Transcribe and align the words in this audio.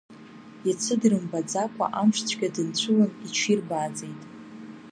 Иацы 0.67 0.93
дрымбаӡакәа 1.01 1.85
амшцәгьа 1.99 2.53
дынцәылан, 2.55 3.11
иҽирбааӡеит. 3.25 4.21